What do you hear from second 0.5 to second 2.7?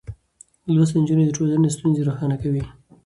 لوستې نجونې د ټولنې ستونزې روښانه کوي.